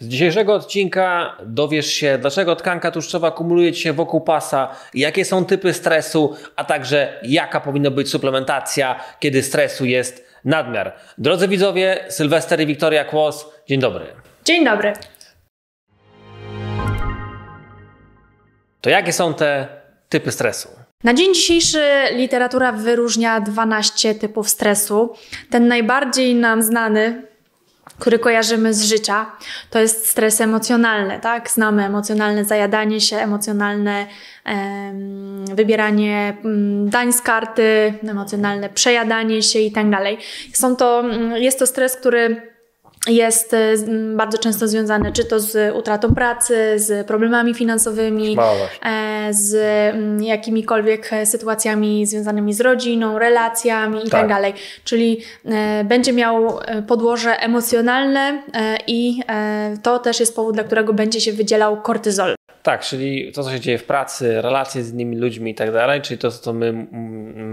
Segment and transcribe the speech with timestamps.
[0.00, 5.72] Z dzisiejszego odcinka dowiesz się, dlaczego tkanka tłuszczowa kumuluje się wokół pasa, jakie są typy
[5.72, 10.92] stresu, a także jaka powinna być suplementacja, kiedy stresu jest nadmiar.
[11.18, 14.06] Drodzy widzowie, Sylwester i Wiktoria Kłos, dzień dobry.
[14.44, 14.92] Dzień dobry.
[18.80, 19.68] To jakie są te
[20.08, 20.68] typy stresu?
[21.04, 25.14] Na dzień dzisiejszy literatura wyróżnia 12 typów stresu.
[25.50, 27.22] Ten najbardziej nam znany,
[27.98, 29.26] który kojarzymy z życia,
[29.70, 31.50] to jest stres emocjonalny, tak?
[31.50, 34.06] Znamy emocjonalne zajadanie się, emocjonalne
[34.44, 40.18] em, wybieranie mm, dań z karty, emocjonalne przejadanie się i tak dalej.
[40.52, 42.57] Są to, mm, jest to stres, który
[43.08, 43.74] jest e,
[44.16, 48.36] bardzo często związany czy to z utratą pracy, z problemami finansowymi,
[48.82, 49.56] e, z
[50.22, 54.54] jakimikolwiek sytuacjami związanymi z rodziną, relacjami i tak, tak dalej.
[54.84, 58.42] Czyli e, będzie miał podłoże emocjonalne
[58.86, 59.22] i
[59.82, 62.37] to też jest powód, dla którego będzie się wydzielał kortyzol.
[62.68, 66.02] Tak, czyli to, co się dzieje w pracy, relacje z innymi ludźmi i tak dalej,
[66.02, 66.72] czyli to, co my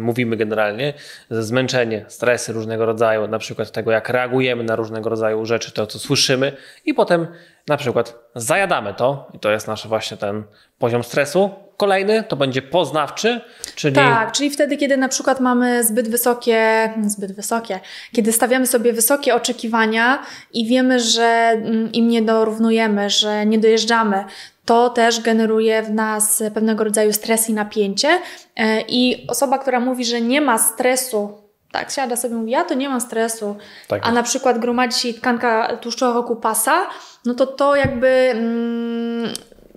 [0.02, 0.94] mówimy generalnie,
[1.30, 6.00] zmęczenie, stresy różnego rodzaju, na przykład tego, jak reagujemy na różnego rodzaju rzeczy, to, co
[6.00, 6.52] słyszymy
[6.86, 7.28] i potem
[7.68, 10.44] na przykład zajadamy to i to jest nasz właśnie ten
[10.80, 11.50] poziom stresu.
[11.78, 13.42] Kolejny to będzie poznawczy,
[13.76, 13.96] czyli...
[13.96, 17.80] Tak, czyli wtedy, kiedy na przykład mamy zbyt wysokie, zbyt wysokie,
[18.12, 21.58] kiedy stawiamy sobie wysokie oczekiwania i wiemy, że
[21.94, 24.26] im nie dorównujemy, że nie dojeżdżamy,
[24.66, 28.20] to też generuje w nas pewnego rodzaju stres i napięcie.
[28.56, 31.38] E, I osoba, która mówi, że nie ma stresu,
[31.72, 33.56] tak, siada sobie mówi, ja to nie mam stresu,
[33.88, 36.88] tak a na przykład gromadzi się tkanka tłuszczowa wokół pasa,
[37.26, 39.34] no to to jakby mm,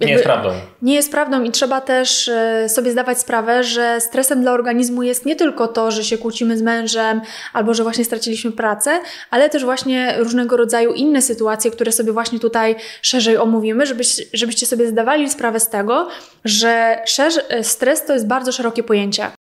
[0.07, 0.51] nie jest prawdą.
[0.83, 5.27] Nie jest prawdą i trzeba też e, sobie zdawać sprawę, że stresem dla organizmu jest
[5.27, 7.21] nie tylko to, że się kłócimy z mężem
[7.53, 12.39] albo że właśnie straciliśmy pracę, ale też właśnie różnego rodzaju inne sytuacje, które sobie właśnie
[12.39, 16.09] tutaj szerzej omówimy, żebyś, żebyście sobie zdawali sprawę z tego,
[16.45, 17.03] że
[17.49, 19.31] e, stres to jest bardzo szerokie pojęcie.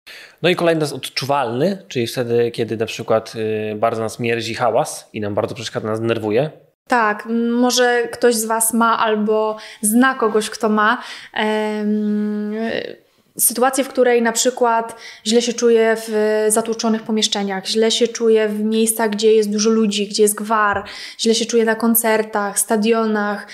[0.42, 5.08] No i kolejny jest odczuwalny, czyli wtedy, kiedy na przykład y, bardzo nas mierzi hałas
[5.12, 6.50] i nam bardzo przeszkadza, nas denerwuje,
[6.88, 11.02] tak, może ktoś z Was ma albo zna kogoś, kto ma.
[13.38, 18.64] sytuację, w której na przykład źle się czuje w zatłoczonych pomieszczeniach, źle się czuje w
[18.64, 20.84] miejscach, gdzie jest dużo ludzi, gdzie jest gwar,
[21.20, 23.46] źle się czuje na koncertach, stadionach,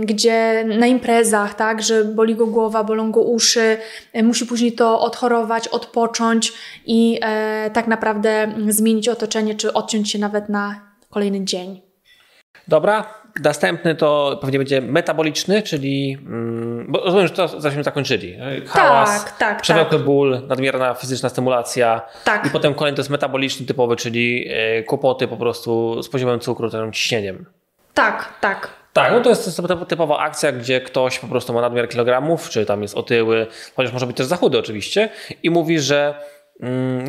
[0.00, 3.76] gdzie na imprezach, tak, że boli go głowa, bolą go uszy,
[4.12, 6.52] e, musi później to odchorować, odpocząć
[6.86, 11.83] i e, tak naprawdę zmienić otoczenie, czy odciąć się nawet na kolejny dzień.
[12.68, 13.04] Dobra,
[13.42, 16.18] następny to pewnie będzie metaboliczny, czyli.
[16.26, 18.38] Mm, bo rozumiem, że to zaśmy zakończyli.
[18.66, 20.04] Hałas, tak, tak, przewlekły tak.
[20.06, 22.02] ból, nadmierna fizyczna stymulacja.
[22.24, 22.46] Tak.
[22.46, 26.70] I potem kolejny to jest metaboliczny typowy, czyli e, kłopoty po prostu z poziomem cukru,
[26.70, 27.46] tym ciśnieniem.
[27.94, 28.68] Tak, tak.
[28.92, 32.82] Tak, no to jest typowa akcja, gdzie ktoś po prostu ma nadmiar kilogramów, czy tam
[32.82, 35.08] jest otyły, chociaż może być też za chudy oczywiście,
[35.42, 36.14] i mówi, że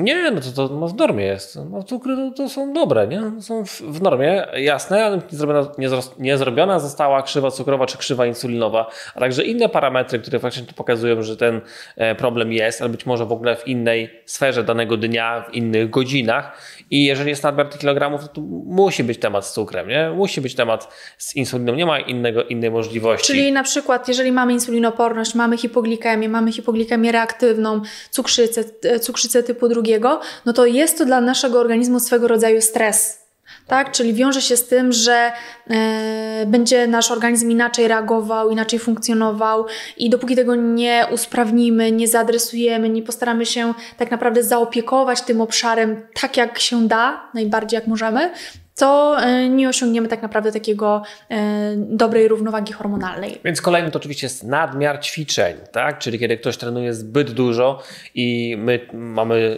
[0.01, 1.59] nie, no to, to no w normie jest.
[1.71, 3.41] No, cukry to, to są dobre, nie?
[3.41, 5.88] Są w, w normie, jasne, ale nie zrobiona, nie,
[6.19, 11.21] nie zrobiona została krzywa cukrowa czy krzywa insulinowa, a także inne parametry, które faktycznie pokazują,
[11.21, 11.61] że ten
[11.95, 15.89] e, problem jest, ale być może w ogóle w innej sferze danego dnia, w innych
[15.89, 16.57] godzinach.
[16.91, 20.09] I jeżeli jest nadmiar tych kilogramów, to musi być temat z cukrem, nie?
[20.09, 23.27] Musi być temat z insuliną, nie ma innego, innej możliwości.
[23.27, 29.67] Czyli na przykład, jeżeli mamy insulinoporność, mamy hipoglikemię, mamy hipoglikemię reaktywną, cukrzycę, e, cukrzycę typu
[29.67, 33.25] drugiego, no to jest to dla naszego organizmu swego rodzaju stres.
[33.67, 33.91] Tak?
[33.91, 35.31] Czyli wiąże się z tym, że
[35.69, 39.66] e, będzie nasz organizm inaczej reagował, inaczej funkcjonował,
[39.97, 46.07] i dopóki tego nie usprawnimy, nie zaadresujemy, nie postaramy się tak naprawdę zaopiekować tym obszarem
[46.22, 48.31] tak, jak się da, najbardziej jak możemy,
[48.75, 53.40] to e, nie osiągniemy tak naprawdę takiego e, dobrej równowagi hormonalnej.
[53.46, 56.00] Więc kolejny to oczywiście jest nadmiar ćwiczeń, tak?
[56.00, 57.84] Czyli kiedy ktoś trenuje zbyt dużo
[58.16, 59.58] i my mamy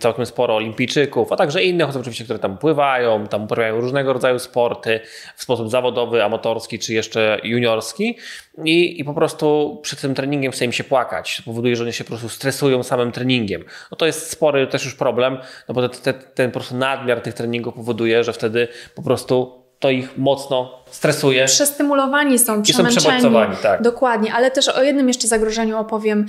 [0.00, 4.38] całkiem sporo olimpijczyków, a także innych osób oczywiście, które tam pływają, tam uprawiają różnego rodzaju
[4.38, 5.00] sporty
[5.36, 8.16] w sposób zawodowy, amatorski czy jeszcze juniorski
[8.64, 11.42] i, i po prostu przed tym treningiem chce im się płakać.
[11.44, 13.64] Powoduje, że oni się po prostu stresują samym treningiem.
[13.90, 15.38] No to jest spory też już problem,
[15.68, 18.53] no bo te, te, ten po prostu nadmiar tych treningów powoduje, że wtedy
[18.94, 21.44] po prostu to ich mocno stresuje.
[21.44, 23.22] Przestymulowani są, przemęczeni.
[23.22, 23.82] Są tak.
[23.82, 26.26] Dokładnie, ale też o jednym jeszcze zagrożeniu opowiem.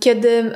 [0.00, 0.54] Kiedy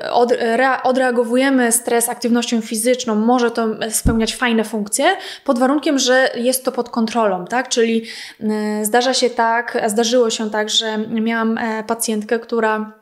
[0.82, 6.90] odreagowujemy stres aktywnością fizyczną, może to spełniać fajne funkcje, pod warunkiem, że jest to pod
[6.90, 7.68] kontrolą, tak?
[7.68, 8.02] Czyli
[8.40, 12.92] y, zdarza się tak, zdarzyło się tak, że miałam e, pacjentkę, która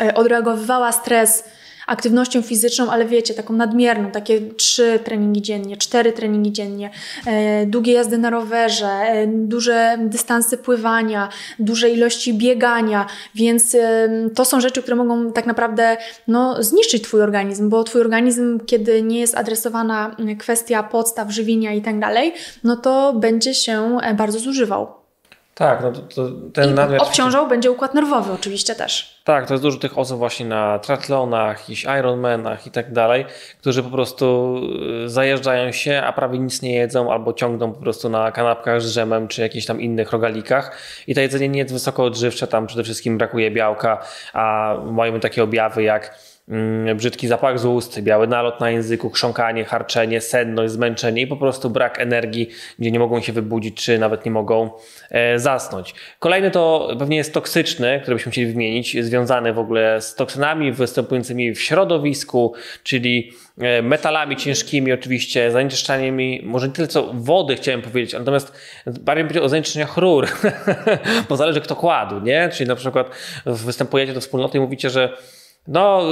[0.00, 1.44] e, odreagowywała stres
[1.88, 6.90] aktywnością fizyczną, ale wiecie, taką nadmierną, takie trzy treningi dziennie, cztery treningi dziennie,
[7.26, 13.76] e, długie jazdy na rowerze, e, duże dystanse pływania, duże ilości biegania, więc
[14.34, 15.96] to są rzeczy, które mogą tak naprawdę
[16.28, 21.82] no, zniszczyć Twój organizm, bo Twój organizm, kiedy nie jest adresowana kwestia podstaw, żywienia i
[21.82, 22.32] tak dalej,
[22.64, 24.97] no to będzie się e, bardzo zużywał.
[25.58, 27.02] Tak, no to, to ten I nadmiar...
[27.02, 29.20] obciążał będzie układ nerwowy oczywiście też.
[29.24, 31.66] Tak, to jest dużo tych osób właśnie na triathlonach,
[31.98, 33.24] Ironmanach i tak dalej,
[33.60, 34.56] którzy po prostu
[35.04, 38.86] y, zajeżdżają się, a prawie nic nie jedzą albo ciągną po prostu na kanapkach z
[38.86, 42.84] drzemem czy jakichś tam innych rogalikach i to jedzenie nie jest wysoko odżywcze, tam przede
[42.84, 46.18] wszystkim brakuje białka, a mają takie objawy jak
[46.96, 51.70] brzydki zapach z ust, biały nalot na języku, chrząkanie, harczenie, senność, zmęczenie i po prostu
[51.70, 52.48] brak energii,
[52.78, 54.70] gdzie nie mogą się wybudzić, czy nawet nie mogą
[55.10, 55.94] e, zasnąć.
[56.18, 61.54] Kolejny to pewnie jest toksyczny, który byśmy chcieli wymienić, związany w ogóle z toksynami występującymi
[61.54, 68.12] w środowisku, czyli e, metalami ciężkimi, oczywiście, zanieczyszczaniami, może nie tyle co wody chciałem powiedzieć,
[68.12, 68.52] natomiast
[68.86, 70.26] bardziej powiedzieć o zanieczyszczeniach rur,
[71.28, 72.48] bo zależy kto kładł, nie?
[72.52, 73.10] Czyli na przykład
[73.46, 75.16] występujecie do wspólnoty i mówicie, że
[75.68, 76.02] no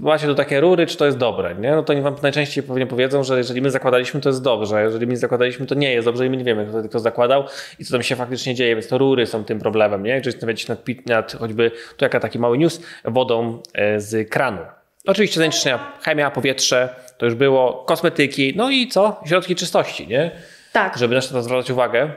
[0.00, 1.70] macie tu takie rury, czy to jest dobre, nie?
[1.70, 4.80] No to oni wam najczęściej pewnie powiedzą, że jeżeli my zakładaliśmy, to jest dobrze, a
[4.80, 7.44] jeżeli my zakładaliśmy, to nie jest dobrze i my nie wiemy, kto, kto zakładał
[7.78, 10.10] i co tam się faktycznie dzieje, więc to rury są tym problemem, nie?
[10.10, 14.60] Jeżeli zastanawiacie się nad, nad choćby, tu jaka taki mały news, wodą e, z kranu.
[15.06, 19.20] Oczywiście zanieczyszczenia, chemia, powietrze, to już było, kosmetyki, no i co?
[19.26, 20.30] Środki czystości, nie?
[20.72, 20.98] Tak.
[20.98, 22.10] Żeby na to zwracać uwagę.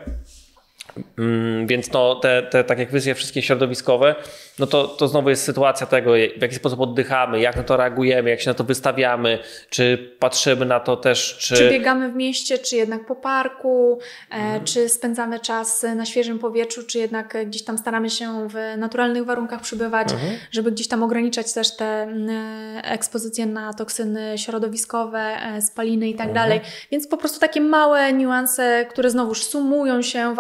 [1.18, 4.16] Mm, więc no, te, te, tak jak wyzwie wszystkie środowiskowe,
[4.60, 8.30] no to, to znowu jest sytuacja tego, w jaki sposób oddychamy, jak na to reagujemy,
[8.30, 11.56] jak się na to wystawiamy, czy patrzymy na to też, czy...
[11.56, 14.00] Czy biegamy w mieście, czy jednak po parku,
[14.32, 14.64] e, mhm.
[14.64, 19.62] czy spędzamy czas na świeżym powietrzu, czy jednak gdzieś tam staramy się w naturalnych warunkach
[19.62, 20.34] przybywać, mhm.
[20.52, 22.10] żeby gdzieś tam ograniczać też te e,
[22.84, 26.34] ekspozycje na toksyny środowiskowe, e, spaliny i tak mhm.
[26.34, 26.62] dalej.
[26.92, 30.38] Więc po prostu takie małe niuanse, które znowuż sumują się w,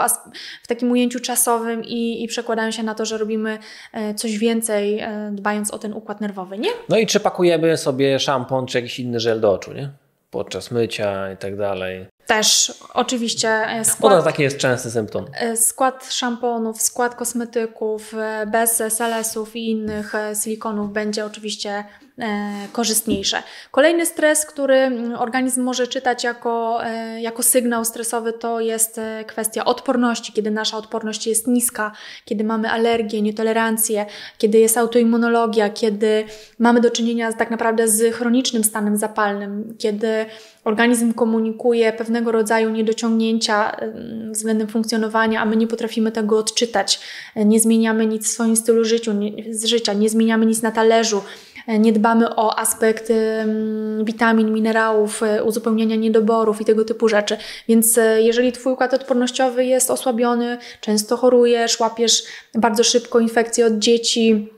[0.64, 3.60] w takim ujęciu czasowym i, i przekładają się na to, że robimy
[4.14, 6.70] coś więcej, e, dbając o ten układ nerwowy, nie?
[6.90, 9.90] No i czy pakujemy sobie szampon, czy jakiś inny żel do oczu, nie?
[10.32, 12.06] Podczas mycia i tak dalej.
[12.26, 14.14] Też oczywiście e, skład...
[14.14, 15.26] To taki jest częsty symptom.
[15.34, 18.14] E, skład szamponów, skład kosmetyków
[18.48, 20.14] bez SLS-ów i innych
[20.44, 21.84] silikonów będzie oczywiście
[22.72, 23.44] korzystniejsze.
[23.72, 29.66] Kolejny stres, który organizm może czytać jako, e, jako sygnał stresowy, to jest e, kwestia
[29.66, 31.92] odporności, kiedy nasza odporność jest niska,
[32.26, 34.06] kiedy mamy alergię, nietolerancję,
[34.38, 36.24] kiedy jest autoimmunologia, kiedy
[36.60, 40.26] mamy do czynienia tak naprawdę z chronicznym stanem zapalnym, kiedy
[40.64, 43.78] organizm komunikuje pewnego rodzaju niedociągnięcia
[44.32, 47.00] względem funkcjonowania, a my nie potrafimy tego odczytać.
[47.36, 51.22] Nie zmieniamy nic w swoim stylu życiu, nie, z życia, nie zmieniamy nic na talerzu,
[51.68, 53.12] nie dbamy o aspekt
[54.04, 57.38] witamin, minerałów, e, uzupełniania niedoborów i tego typu rzeczy.
[57.68, 62.24] Więc e, jeżeli Twój układ odpornościowy jest osłabiony, często chorujesz, łapiesz
[62.56, 64.50] bardzo szybko infekcje od dzieci,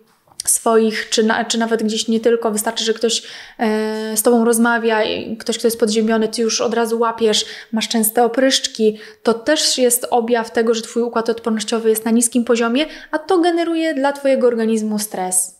[0.46, 3.24] swoich, czy, na, czy nawet gdzieś nie tylko, wystarczy, że ktoś
[3.60, 5.02] e, z Tobą rozmawia,
[5.40, 10.08] ktoś, kto jest podziemiony, Ty już od razu łapiesz, masz częste opryszczki, to też jest
[10.10, 14.48] objaw tego, że Twój układ odpornościowy jest na niskim poziomie, a to generuje dla Twojego
[14.48, 15.57] organizmu stres.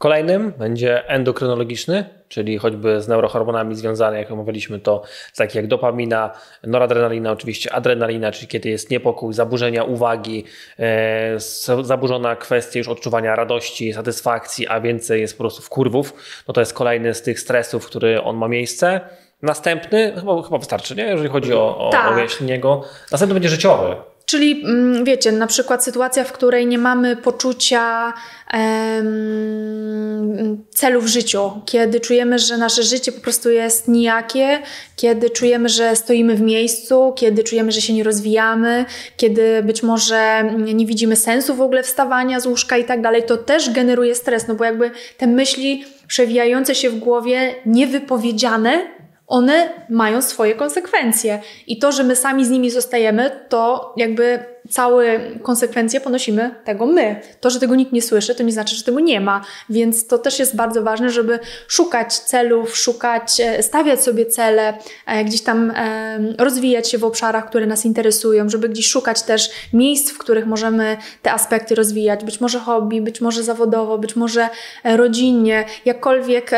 [0.00, 5.02] Kolejnym będzie endokrynologiczny, czyli choćby z neurohormonami związane, jak omawialiśmy to,
[5.36, 6.30] takie jak dopamina,
[6.64, 10.44] noradrenalina, oczywiście adrenalina, czyli kiedy jest niepokój, zaburzenia uwagi,
[10.78, 11.36] e,
[11.82, 16.14] zaburzona kwestia już odczuwania radości, satysfakcji, a więcej jest po prostu wkurwów,
[16.48, 19.00] no to jest kolejny z tych stresów, który on ma miejsce.
[19.42, 21.04] Następny, chyba, chyba wystarczy, nie?
[21.04, 22.12] jeżeli chodzi o, o, tak.
[22.12, 22.84] o wyjaśnienie go.
[23.12, 23.96] Następny będzie życiowy,
[24.30, 28.12] Czyli mm, wiecie, na przykład sytuacja, w której nie mamy poczucia
[28.52, 34.58] em, celu w życiu, kiedy czujemy, że nasze życie po prostu jest nijakie,
[34.96, 38.84] kiedy czujemy, że stoimy w miejscu, kiedy czujemy, że się nie rozwijamy,
[39.16, 40.44] kiedy być może
[40.74, 44.48] nie widzimy sensu w ogóle wstawania z łóżka i tak dalej, to też generuje stres,
[44.48, 48.99] no bo jakby te myśli przewijające się w głowie, niewypowiedziane,
[49.30, 51.40] one mają swoje konsekwencje.
[51.66, 57.20] I to, że my sami z nimi zostajemy, to jakby całe konsekwencje ponosimy tego my.
[57.40, 59.44] To, że tego nikt nie słyszy, to nie znaczy, że tego nie ma.
[59.70, 61.38] Więc to też jest bardzo ważne, żeby
[61.68, 67.48] szukać celów, szukać, e, stawiać sobie cele, e, gdzieś tam e, rozwijać się w obszarach,
[67.48, 72.24] które nas interesują, żeby gdzieś szukać też miejsc, w których możemy te aspekty rozwijać.
[72.24, 74.48] Być może hobby, być może zawodowo, być może
[74.84, 76.50] rodzinnie, jakkolwiek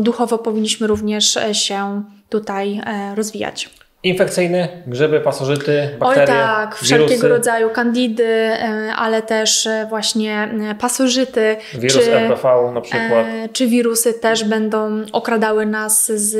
[0.00, 2.80] duchowo powinniśmy również się tutaj
[3.14, 3.85] rozwijać.
[4.06, 7.28] Infekcyjny, grzyby, pasożyty, bakterie, Oj tak, wszelkiego wirusy.
[7.28, 11.56] rodzaju kandidy, e, ale też e, właśnie e, pasożyty.
[11.74, 13.26] Wirus czy, RPV na przykład.
[13.52, 16.38] Czy wirusy też będą okradały nas z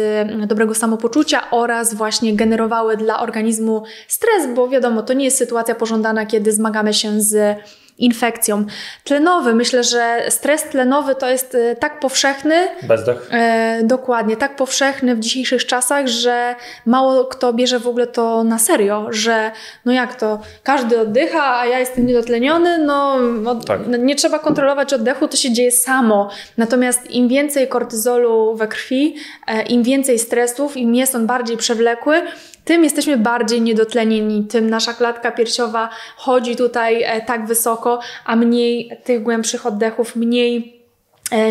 [0.49, 6.27] dobrego samopoczucia oraz właśnie generowały dla organizmu stres, bo wiadomo, to nie jest sytuacja pożądana,
[6.27, 7.57] kiedy zmagamy się z
[7.99, 8.65] infekcją.
[9.05, 12.55] Tlenowy, myślę, że stres tlenowy to jest e, tak powszechny.
[12.83, 13.29] Bezdech.
[13.31, 16.55] E, dokładnie, tak powszechny w dzisiejszych czasach, że
[16.87, 19.51] mało kto bierze w ogóle to na serio, że
[19.85, 23.81] no jak to, każdy oddycha, a ja jestem niedotleniony, no, no tak.
[23.99, 26.31] nie trzeba kontrolować oddechu, to się dzieje samo.
[26.57, 32.23] Natomiast im więcej kortyzolu we krwi, e, im więcej stresów, im jest on bardziej przewlekły,
[32.67, 38.91] tym jesteśmy bardziej niedotlenieni, tym nasza klatka piersiowa chodzi tutaj e, tak wysoko, a mniej
[39.05, 40.76] tych głębszych oddechów, mniej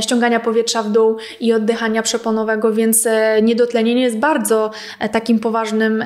[0.01, 4.71] ściągania powietrza w dół i oddychania przeponowego, więc e, niedotlenienie jest bardzo
[5.11, 6.03] takim poważnym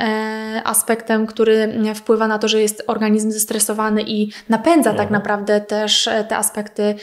[0.63, 5.11] aspektem, który wpływa na to, że jest organizm zestresowany i napędza tak mhm.
[5.11, 6.95] naprawdę też te aspekty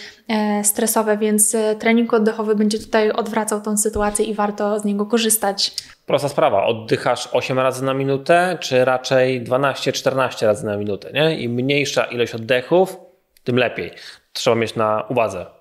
[0.63, 5.73] stresowe, więc trening oddechowy będzie tutaj odwracał tą sytuację i warto z niego korzystać.
[6.07, 11.13] Prosta sprawa, oddychasz 8 razy na minutę, czy raczej 12-14 razy na minutę.
[11.13, 11.41] Nie?
[11.41, 12.97] Im mniejsza ilość oddechów,
[13.45, 13.91] tym lepiej.
[14.33, 15.56] Trzeba mieć na uwadze.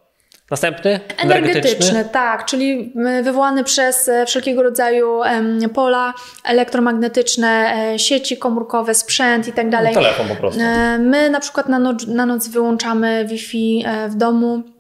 [0.52, 1.00] Następny?
[1.18, 5.22] Energetyczny, energetyczny tak, czyli wywołany przez e, wszelkiego rodzaju
[5.74, 9.94] pola elektromagnetyczne, e, sieci komórkowe, sprzęt i tak dalej.
[9.94, 10.62] Telefon po prostu.
[10.62, 14.75] E, my na przykład na noc, na noc wyłączamy Wi-Fi w domu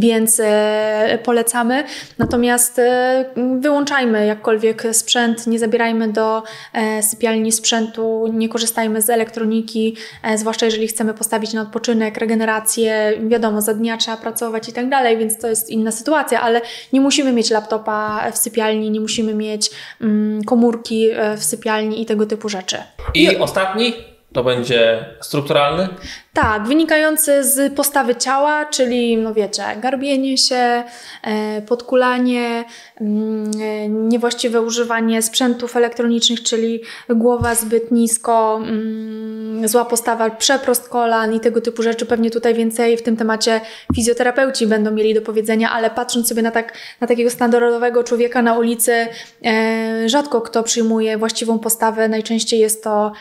[0.00, 1.84] więc e, polecamy.
[2.18, 3.24] Natomiast e,
[3.60, 9.96] wyłączajmy jakkolwiek sprzęt, nie zabierajmy do e, sypialni sprzętu, nie korzystajmy z elektroniki,
[10.34, 13.12] zwłaszcza jeżeli chcemy postawić na odpoczynek, regenerację.
[13.28, 16.60] Wiadomo, za dnia trzeba pracować i tak dalej, więc to jest inna sytuacja, ale
[16.92, 22.26] nie musimy mieć laptopa w sypialni, nie musimy mieć mm, komórki w sypialni i tego
[22.26, 22.76] typu rzeczy.
[23.14, 23.94] I ostatni
[24.32, 25.88] to będzie strukturalny?
[26.32, 30.84] Tak, wynikający z postawy ciała, czyli, no wiecie, garbienie się,
[31.22, 32.64] e, podkulanie,
[33.00, 41.34] mm, e, niewłaściwe używanie sprzętów elektronicznych, czyli głowa zbyt nisko, mm, zła postawa, przeprost kolan
[41.34, 42.06] i tego typu rzeczy.
[42.06, 43.60] Pewnie tutaj więcej w tym temacie
[43.94, 48.58] fizjoterapeuci będą mieli do powiedzenia, ale patrząc sobie na, tak, na takiego standardowego człowieka na
[48.58, 49.06] ulicy,
[49.44, 52.08] e, rzadko kto przyjmuje właściwą postawę.
[52.08, 53.12] Najczęściej jest to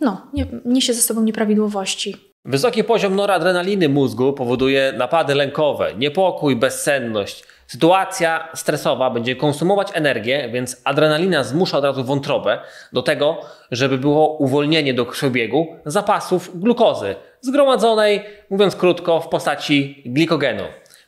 [0.00, 2.16] no, nie, niesie ze sobą nieprawidłowości.
[2.44, 7.44] Wysoki poziom noradrenaliny mózgu powoduje napady lękowe, niepokój, bezsenność.
[7.66, 12.58] Sytuacja stresowa będzie konsumować energię, więc adrenalina zmusza od razu wątrobę
[12.92, 13.40] do tego,
[13.70, 20.62] żeby było uwolnienie do krwiobiegu zapasów glukozy, zgromadzonej, mówiąc krótko, w postaci glikogenu.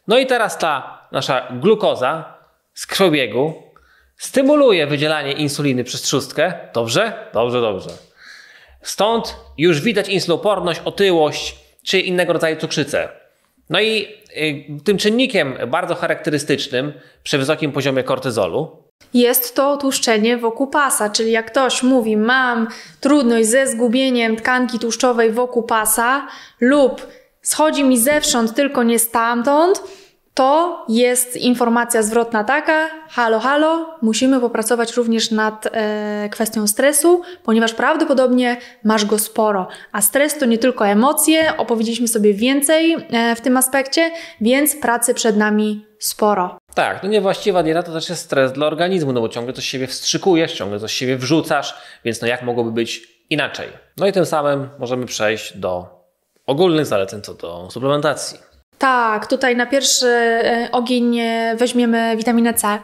[0.08, 2.34] No i teraz ta nasza glukoza
[2.74, 3.54] z krwiobiegu
[4.18, 6.52] stymuluje wydzielanie insuliny przez trzustkę.
[6.74, 7.12] Dobrze?
[7.34, 7.90] Dobrze, dobrze.
[8.82, 13.08] Stąd już widać insuloporność, otyłość czy innego rodzaju cukrzycę.
[13.70, 14.06] No i
[14.36, 21.30] y, tym czynnikiem bardzo charakterystycznym przy wysokim poziomie kortyzolu jest to tłuszczenie wokół pasa, czyli
[21.30, 22.68] jak ktoś mówi, mam
[23.00, 26.26] trudność ze zgubieniem tkanki tłuszczowej wokół pasa
[26.60, 27.06] lub
[27.42, 29.82] schodzi mi zewsząd, tylko nie stamtąd,
[30.38, 37.74] to jest informacja zwrotna taka, halo, halo, musimy popracować również nad e, kwestią stresu, ponieważ
[37.74, 39.68] prawdopodobnie masz go sporo.
[39.92, 45.14] A stres to nie tylko emocje, opowiedzieliśmy sobie więcej e, w tym aspekcie, więc pracy
[45.14, 46.58] przed nami sporo.
[46.74, 49.86] Tak, no niewłaściwa dieta to też jest stres dla organizmu, no bo ciągle coś siebie
[49.86, 53.68] wstrzykujesz, ciągle coś siebie wrzucasz, więc no jak mogłoby być inaczej?
[53.96, 55.86] No i tym samym możemy przejść do
[56.46, 58.48] ogólnych zaleceń co do suplementacji.
[58.78, 62.78] Tak, tutaj na pierwszy e, ogień e, weźmiemy witaminę C,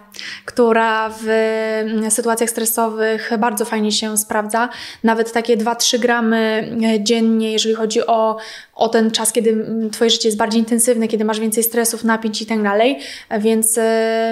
[0.45, 4.69] która w mm, sytuacjach stresowych bardzo fajnie się sprawdza.
[5.05, 8.37] Nawet takie 2-3 gramy e, dziennie, jeżeli chodzi o,
[8.75, 12.43] o ten czas, kiedy mm, Twoje życie jest bardziej intensywne, kiedy masz więcej stresów, napięć
[12.43, 12.99] i tak dalej.
[13.39, 13.79] Więc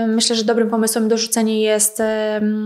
[0.07, 2.03] myślę, że dobrym pomysłem do rzucenia jest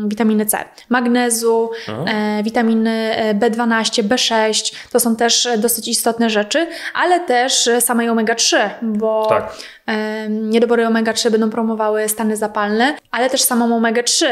[0.06, 0.58] witaminy C.
[0.88, 1.70] Magnezu,
[2.06, 9.26] e, witaminy B12, B6 to są też dosyć istotne rzeczy, ale też samej omega-3 bo
[9.28, 9.56] tak.
[10.28, 14.26] niedobory omega-3 będą promowały stany zapalne, ale też samą omega-3,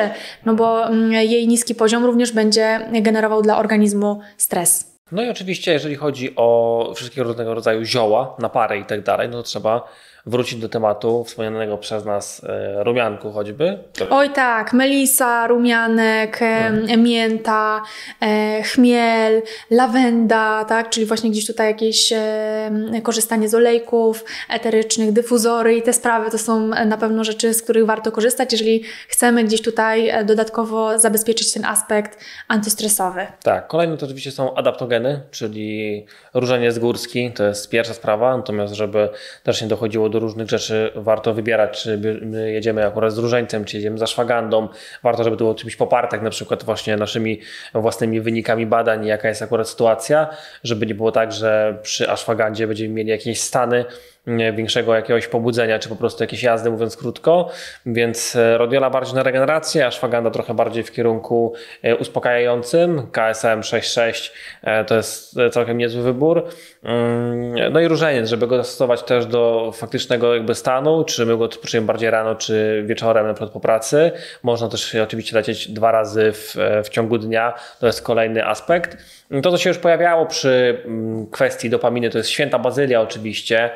[0.45, 4.94] no bo mm, jej niski poziom również będzie generował dla organizmu stres.
[5.13, 9.43] No i oczywiście, jeżeli chodzi o wszystkiego rodzaju zioła, napary i tak dalej, no to
[9.43, 9.89] trzeba
[10.27, 13.79] wrócić do tematu wspomnianego przez nas e, rumianku choćby.
[14.11, 17.83] Oj tak, melisa, rumianek, e, mięta,
[18.21, 20.91] e, chmiel, lawenda, tak?
[20.91, 22.71] czyli właśnie gdzieś tutaj jakieś e,
[23.03, 27.87] korzystanie z olejków eterycznych, dyfuzory i te sprawy to są na pewno rzeczy, z których
[27.87, 33.27] warto korzystać, jeżeli chcemy gdzieś tutaj e, dodatkowo zabezpieczyć ten aspekt antystresowy.
[33.43, 39.09] Tak, kolejne to oczywiście są adaptogeny, czyli różaniec górski, to jest pierwsza sprawa, natomiast żeby
[39.43, 43.77] też nie dochodziło do różnych rzeczy, warto wybierać, czy my jedziemy akurat z różańcem, czy
[43.77, 44.69] jedziemy za szwagandą,
[45.03, 47.41] warto, żeby to było czymś poparte, na przykład właśnie naszymi
[47.75, 50.29] własnymi wynikami badań, jaka jest akurat sytuacja,
[50.65, 53.85] żeby nie było tak, że przy aszwagandzie będziemy mieli jakieś stany,
[54.27, 57.51] większego jakiegoś pobudzenia, czy po prostu jakieś jazdy, mówiąc krótko.
[57.87, 63.07] Więc e, Rodiola bardziej na regenerację, a Szwaganda trochę bardziej w kierunku e, uspokajającym.
[63.13, 64.31] KSM 6.6
[64.63, 66.49] e, to jest całkiem niezły wybór.
[66.83, 71.45] Mm, no i różeniec, żeby go dostosować też do faktycznego jakby stanu, czy my go
[71.45, 74.13] odpoczniemy bardziej rano, czy wieczorem, na przykład po pracy.
[74.43, 77.55] Można też oczywiście lecieć dwa razy w, w ciągu dnia.
[77.81, 78.97] To jest kolejny aspekt.
[79.43, 83.71] To, co się już pojawiało przy mm, kwestii dopaminy, to jest święta bazylia oczywiście,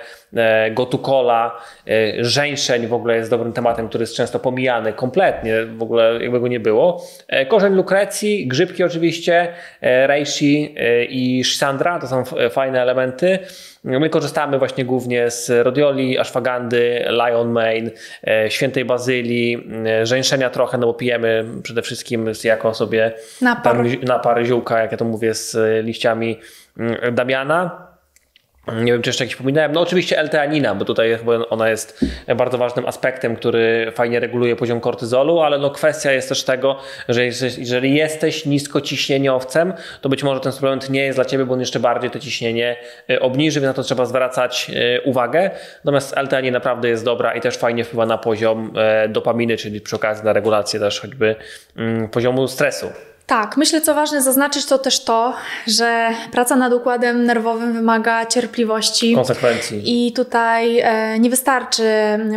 [0.71, 6.18] gotukola, e, żeńszeń w ogóle jest dobrym tematem, który jest często pomijany kompletnie, w ogóle
[6.23, 7.04] jakby go nie było.
[7.28, 10.75] E, korzeń lukrecji, grzybki oczywiście, reishi
[11.09, 13.38] i shisandra, to są fajne elementy.
[13.85, 17.90] My korzystamy właśnie głównie z rodioli, ashwagandy, lion mane,
[18.49, 19.68] świętej bazylii,
[20.02, 25.04] żeńszenia trochę, no bo pijemy przede wszystkim jako sobie napar, napar ziółka, jak ja to
[25.04, 26.40] mówię, z liściami
[26.78, 27.88] mm, Damiana.
[28.75, 29.72] Nie wiem, czy jeszcze jakiś pominąłem.
[29.72, 31.18] No oczywiście L-teanina, bo tutaj
[31.50, 32.04] ona jest
[32.37, 37.25] bardzo ważnym aspektem, który fajnie reguluje poziom kortyzolu, ale no kwestia jest też tego, że
[37.58, 41.80] jeżeli jesteś niskociśnieniowcem, to być może ten suplement nie jest dla Ciebie, bo on jeszcze
[41.80, 42.76] bardziej to ciśnienie
[43.10, 45.50] y, obniży, więc na to trzeba zwracać y, uwagę.
[45.84, 48.72] Natomiast L-teanina naprawdę jest dobra i też fajnie wpływa na poziom
[49.04, 51.37] y, dopaminy, czyli przy okazji na regulację też choćby
[51.76, 52.92] mm, poziomu stresu.
[53.28, 55.35] Tak, myślę, co ważne zaznaczyć, to też to,
[55.66, 59.14] że praca nad układem nerwowym wymaga cierpliwości.
[59.14, 60.06] Konsekwencji.
[60.06, 61.82] I tutaj e, nie wystarczy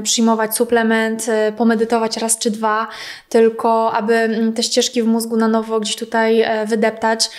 [0.03, 2.87] przyjmować suplement, e, pomedytować raz czy dwa,
[3.29, 7.29] tylko aby te ścieżki w mózgu na nowo gdzieś tutaj e, wydeptać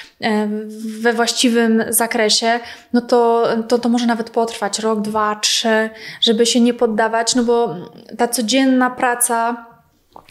[1.00, 2.60] we właściwym zakresie,
[2.92, 5.90] no to, to, to może nawet potrwać rok, dwa, trzy,
[6.20, 7.74] żeby się nie poddawać, no bo
[8.18, 9.71] ta codzienna praca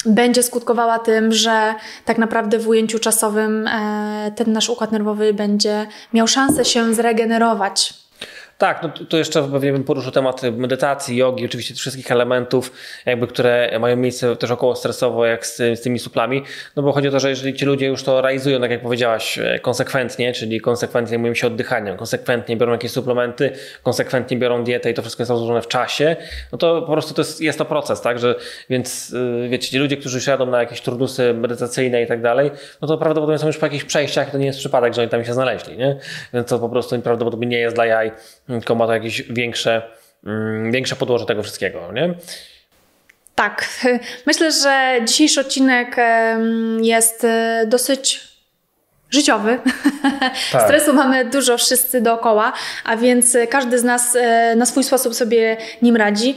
[0.05, 5.87] będzie skutkowała tym, że tak naprawdę w ujęciu czasowym e, ten nasz układ nerwowy będzie
[6.13, 8.00] miał szansę się zregenerować.
[8.61, 12.71] Tak, no to jeszcze pewnie bym poruszył temat medytacji, jogi, oczywiście wszystkich elementów,
[13.05, 16.43] jakby, które mają miejsce też około stresowo, jak z, z, tymi suplami.
[16.75, 19.37] No bo chodzi o to, że jeżeli ci ludzie już to realizują, tak jak powiedziałaś,
[19.37, 23.51] e, konsekwentnie, czyli konsekwentnie zajmują się oddychaniem, konsekwentnie biorą jakieś suplementy,
[23.83, 26.15] konsekwentnie biorą dietę i to wszystko jest rozłożone w czasie,
[26.51, 28.19] no to po prostu to jest, jest to proces, tak?
[28.19, 28.35] Że,
[28.69, 32.87] więc e, wiecie, ci ludzie, którzy siadą na jakieś turnusy medytacyjne i tak dalej, no
[32.87, 35.33] to prawdopodobnie są już po jakichś przejściach, to nie jest przypadek, że oni tam się
[35.33, 35.97] znaleźli, nie?
[36.33, 38.11] Więc to po prostu prawdopodobnie nie jest dla jaj
[38.59, 39.81] tylko ma to jakieś większe,
[40.25, 42.13] mm, większe podłoże tego wszystkiego, nie?
[43.35, 43.69] Tak.
[44.27, 45.95] Myślę, że dzisiejszy odcinek
[46.81, 48.30] jest e, dosyć
[49.11, 49.59] życiowy.
[50.51, 50.63] Tak.
[50.63, 55.57] Stresu mamy dużo wszyscy dookoła, a więc każdy z nas e, na swój sposób sobie
[55.81, 56.35] nim radzi.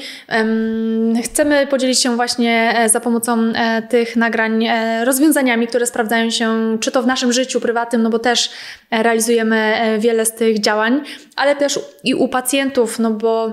[1.25, 3.53] Chcemy podzielić się właśnie e, za pomocą
[3.89, 4.69] tych nagrań
[5.05, 8.51] rozwiązaniami, które sprawdzają się czy to w naszym życiu prywatnym, no bo też
[8.91, 11.01] realizujemy wiele z tych działań,
[11.37, 13.53] ale też i u pacjentów, no bo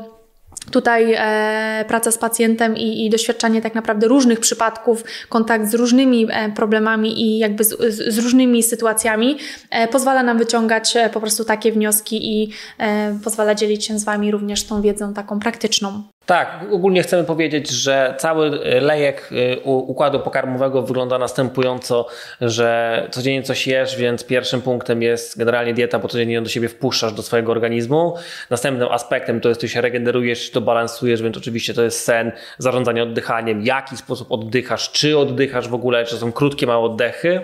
[0.72, 6.28] Tutaj e, praca z pacjentem i, i, doświadczanie tak naprawdę różnych przypadków, kontakt z różnymi
[6.30, 9.38] e, problemami i jakby z, z, różnymi sytuacjami
[9.70, 14.04] e, pozwala nam wyciągać e, po prostu takie wnioski i e, pozwala dzielić się z
[14.04, 16.04] Wami również tą wiedzą taką praktyczną.
[16.32, 18.50] Tak, ogólnie chcemy powiedzieć, że cały
[18.82, 22.08] lejek y, układu pokarmowego wygląda następująco,
[22.42, 26.70] że codziennie coś jesz, więc pierwszym punktem jest generalnie dieta, bo codziennie ją do siebie
[26.70, 28.16] wpuszczasz do swojego organizmu.
[28.50, 33.04] Następnym aspektem to jest, ty się regenerujesz, to balansujesz, więc oczywiście to jest sen, zarządzanie
[33.04, 37.42] oddychaniem, jaki sposób oddychasz, czy oddychasz w ogóle, czy są krótkie, małe oddechy.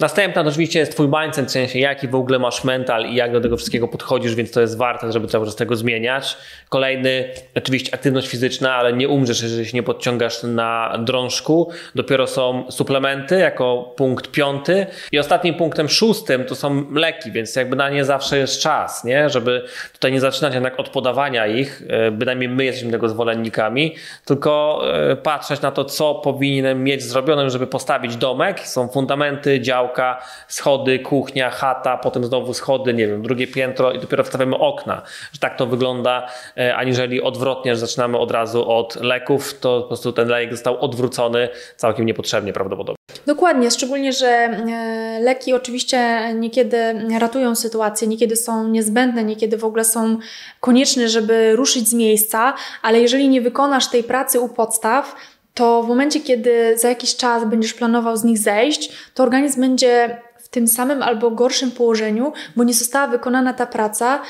[0.00, 3.32] Następna to oczywiście jest twój mindset, w sensie jaki w ogóle masz mental i jak
[3.32, 6.36] do tego wszystkiego podchodzisz, więc to jest warte, żeby cały czas tego zmieniać.
[6.68, 11.70] Kolejny, oczywiście aktywność fizyczna, ale nie umrzesz, jeżeli się nie podciągasz na drążku.
[11.94, 14.86] Dopiero są suplementy jako punkt piąty.
[15.12, 19.30] I ostatnim punktem szóstym to są leki, więc jakby na nie zawsze jest czas, nie?
[19.30, 24.82] Żeby tutaj nie zaczynać jednak od podawania ich, e, bynajmniej my jesteśmy tego zwolennikami, tylko
[24.94, 28.60] e, patrzeć na to, co powinienem mieć zrobione, żeby postawić domek.
[28.60, 33.98] Są fundamenty, dział działka, schody, kuchnia, chata, potem znowu schody, nie wiem, drugie piętro i
[33.98, 35.02] dopiero wstawiamy okna.
[35.32, 39.88] Że tak to wygląda, e, aniżeli odwrotnie, że zaczynamy od razu od leków, to po
[39.88, 42.98] prostu ten lejek został odwrócony całkiem niepotrzebnie prawdopodobnie.
[43.26, 46.78] Dokładnie, szczególnie, że e, leki oczywiście niekiedy
[47.18, 50.18] ratują sytuację, niekiedy są niezbędne, niekiedy w ogóle są
[50.60, 55.14] konieczne, żeby ruszyć z miejsca, ale jeżeli nie wykonasz tej pracy u podstaw,
[55.58, 60.20] to w momencie, kiedy za jakiś czas będziesz planował z nich zejść, to organizm będzie
[60.38, 64.22] w tym samym albo gorszym położeniu, bo nie została wykonana ta praca,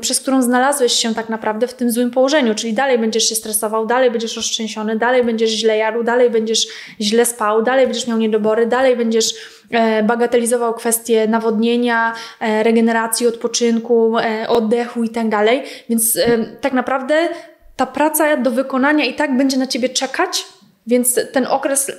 [0.00, 3.86] przez którą znalazłeś się tak naprawdę w tym złym położeniu, czyli dalej będziesz się stresował,
[3.86, 6.66] dalej będziesz roztrzęsiony, dalej będziesz źle jadł, dalej będziesz
[7.00, 9.34] źle spał, dalej będziesz miał niedobory, dalej będziesz
[9.70, 15.62] e, bagatelizował kwestie nawodnienia, e, regeneracji, odpoczynku, e, oddechu i tak dalej.
[15.88, 16.18] Więc
[16.60, 17.28] tak naprawdę
[17.76, 20.44] ta praca do wykonania i tak będzie na ciebie czekać,
[20.86, 21.92] więc ten okres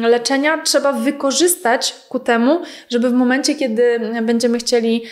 [0.00, 5.04] leczenia trzeba wykorzystać ku temu, żeby w momencie, kiedy będziemy chcieli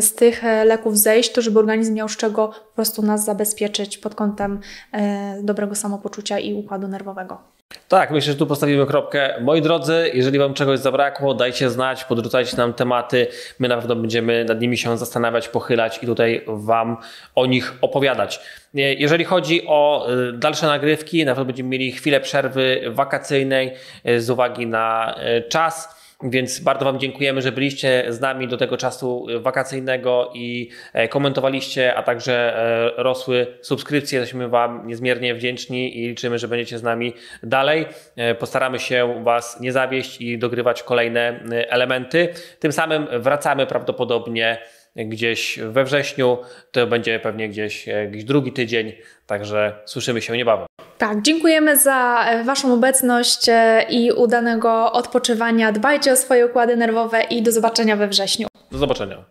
[0.00, 4.14] z tych leków zejść, to żeby organizm miał z czego po prostu nas zabezpieczyć pod
[4.14, 4.60] kątem
[4.92, 7.51] e, dobrego samopoczucia i układu nerwowego.
[7.88, 9.34] Tak, myślę, że tu postawimy kropkę.
[9.40, 13.26] Moi drodzy, jeżeli Wam czegoś zabrakło, dajcie znać, podrzucajcie nam tematy.
[13.58, 16.96] My na pewno będziemy nad nimi się zastanawiać, pochylać i tutaj Wam
[17.34, 18.40] o nich opowiadać.
[18.74, 23.74] Jeżeli chodzi o y, dalsze nagrywki, na pewno będziemy mieli chwilę przerwy wakacyjnej
[24.08, 26.01] y, z uwagi na y, czas.
[26.22, 31.94] Więc bardzo Wam dziękujemy, że byliście z nami do tego czasu wakacyjnego i e, komentowaliście,
[31.94, 34.18] a także e, rosły subskrypcje.
[34.18, 37.86] Jesteśmy Wam niezmiernie wdzięczni i liczymy, że będziecie z nami dalej.
[38.16, 42.28] E, postaramy się Was nie zawieść i dogrywać kolejne elementy.
[42.58, 44.58] Tym samym wracamy prawdopodobnie
[44.96, 46.38] gdzieś we wrześniu.
[46.72, 48.92] To będzie pewnie gdzieś, gdzieś drugi tydzień,
[49.26, 50.66] także słyszymy się niebawem.
[50.98, 55.72] Tak, dziękujemy za e, Waszą obecność e, i udanego odpoczywania.
[55.72, 58.48] Dbajcie o swoje układy nerwowe i do zobaczenia we wrześniu.
[58.70, 59.24] Do zobaczenia.